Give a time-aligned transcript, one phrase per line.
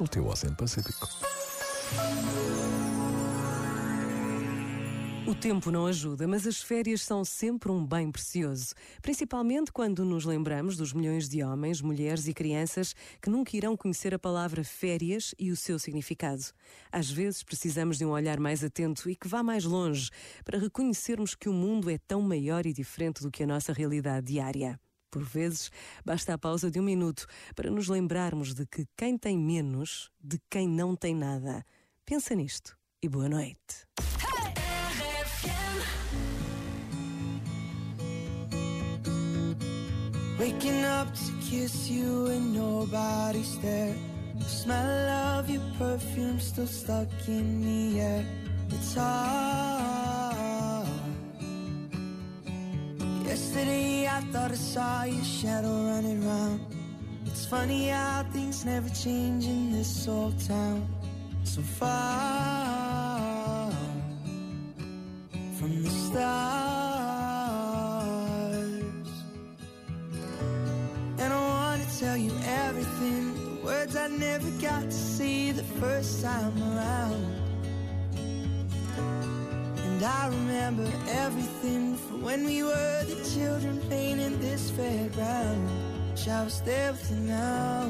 [0.00, 1.08] no teu Oceano Pacífico.
[5.26, 10.24] O tempo não ajuda, mas as férias são sempre um bem precioso, principalmente quando nos
[10.24, 15.34] lembramos dos milhões de homens, mulheres e crianças que nunca irão conhecer a palavra férias
[15.38, 16.42] e o seu significado.
[16.90, 20.10] Às vezes precisamos de um olhar mais atento e que vá mais longe
[20.44, 24.26] para reconhecermos que o mundo é tão maior e diferente do que a nossa realidade
[24.26, 24.80] diária.
[25.10, 25.70] Por vezes,
[26.04, 27.26] basta a pausa de um minuto
[27.56, 31.64] para nos lembrarmos de que quem tem menos, de quem não tem nada.
[32.06, 33.86] Pensa nisto e boa noite.
[40.38, 43.94] Waking up to kiss you and nobody's there.
[44.38, 48.24] The smell of your perfume still stuck in the air.
[48.70, 49.99] It's hard.
[53.30, 56.66] Yesterday I thought I saw your shadow running round.
[57.26, 60.88] It's funny how things never change in this old town.
[61.44, 62.00] So far
[65.60, 66.40] from the stars.
[71.20, 72.32] And I wanna tell you
[72.66, 73.34] everything.
[73.34, 77.39] The words I never got to see the first time around.
[80.00, 85.68] And I remember everything from when we were the children playing in this fairground.
[86.26, 87.84] Was there with now.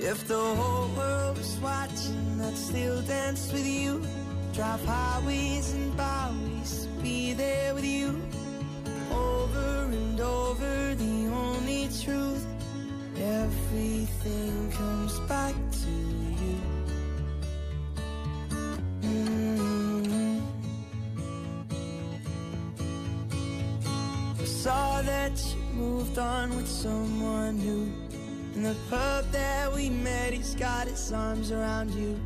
[0.00, 4.02] If the whole world was watching, I'd still dance with you.
[4.54, 8.18] Drive highways and byways be there with you.
[9.10, 10.01] Over and
[24.62, 27.92] saw that you moved on with someone new.
[28.54, 32.16] And the pub that we met, he's got his arms around you.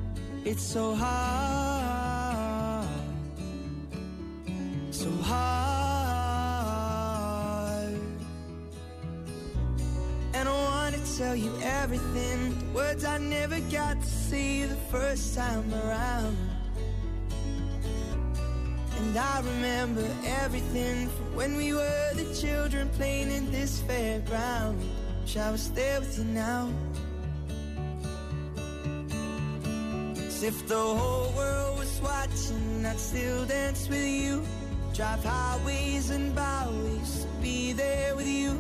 [0.45, 2.87] It's so hard,
[4.91, 5.47] so hard.
[10.35, 15.35] And I wanna tell you everything, the words I never got to see the first
[15.35, 16.37] time around.
[19.17, 20.07] And I remember
[20.43, 24.77] everything from when we were the children playing in this fairground.
[25.23, 26.69] Wish I was there with you now.
[30.15, 34.43] 'Cause if the whole world was watching, I'd still dance with you.
[34.93, 38.53] Drive highways and byways be there with you.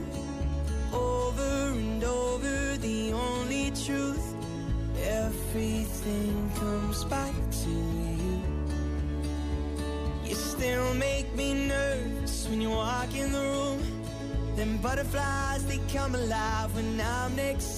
[12.56, 13.78] When you walk in the room.
[14.56, 17.74] Them butterflies, they come alive when I'm next